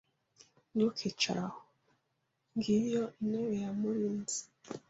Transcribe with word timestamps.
Ntukicare 0.75 1.41
aho. 1.47 1.59
Ngiyo 2.55 3.03
intebe 3.23 3.55
ya 3.63 3.71
Murinzi. 3.79 4.39